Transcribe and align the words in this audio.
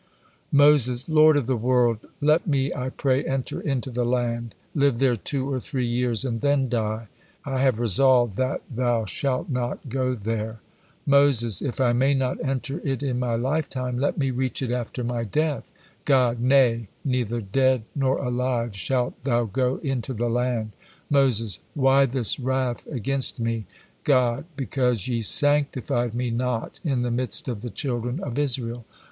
Moses: 0.51 1.07
"Lord 1.07 1.37
of 1.37 1.45
the 1.45 1.55
world! 1.55 1.99
Let 2.21 2.47
me, 2.47 2.73
I 2.73 2.89
pray, 2.89 3.23
enter 3.23 3.59
into 3.61 3.91
the 3.91 4.03
Land, 4.03 4.55
live 4.73 4.97
there 4.97 5.15
two 5.15 5.47
or 5.53 5.59
three 5.59 5.85
years, 5.85 6.25
and 6.25 6.41
then 6.41 6.69
die." 6.69 7.05
God: 7.05 7.07
"I 7.45 7.61
have 7.61 7.79
resolved 7.79 8.35
that 8.37 8.63
thou 8.67 9.05
shalt 9.05 9.47
not 9.51 9.89
go 9.89 10.15
there." 10.15 10.59
Moses: 11.05 11.61
"If 11.61 11.79
I 11.79 11.93
may 11.93 12.15
not 12.15 12.43
enter 12.43 12.81
it 12.83 13.03
in 13.03 13.19
my 13.19 13.35
lifetime, 13.35 13.99
let 13.99 14.17
me 14.17 14.31
reach 14.31 14.63
it 14.63 14.71
after 14.71 15.03
my 15.03 15.23
death." 15.23 15.71
God: 16.05 16.39
"Nay, 16.39 16.87
neither 17.05 17.39
dead 17.39 17.83
nor 17.93 18.17
alive 18.17 18.75
shalt 18.75 19.21
thou 19.21 19.43
go 19.45 19.75
into 19.83 20.15
the 20.15 20.29
land." 20.31 20.71
Moses: 21.11 21.59
"Why 21.75 22.07
this 22.07 22.39
wrath 22.39 22.87
against 22.87 23.39
me?" 23.39 23.67
God: 24.03 24.45
"Because 24.55 25.07
ye 25.07 25.21
sanctified 25.21 26.15
Me 26.15 26.31
not 26.31 26.79
in 26.83 27.03
the 27.03 27.11
midst 27.11 27.47
of 27.47 27.61
the 27.61 27.69
children 27.69 28.19
of 28.19 28.39
Israel." 28.39 28.83